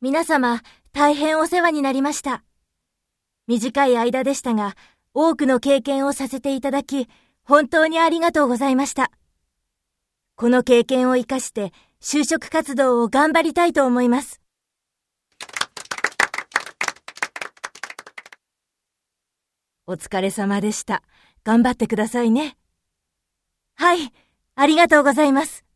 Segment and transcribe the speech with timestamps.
[0.00, 0.62] 皆様、
[0.92, 2.44] 大変お世話になりました。
[3.48, 4.76] 短い間でしたが、
[5.12, 7.08] 多くの経験をさせていただき、
[7.42, 9.10] 本当にありがとうございました。
[10.36, 14.40] この経験を活かして、就職活動を頑張りたいと思います。
[19.88, 21.02] お疲れ様でした。
[21.42, 22.56] 頑張ってくださいね。
[23.74, 24.12] はい、
[24.54, 25.67] ありがとうございます。